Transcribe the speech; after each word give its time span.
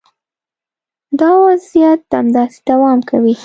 دا 1.19 1.31
وضعیت 1.45 2.01
همداسې 2.19 2.59
دوام 2.69 2.99
کوي. 3.09 3.33